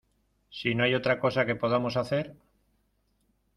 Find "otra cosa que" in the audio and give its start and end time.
0.95-1.55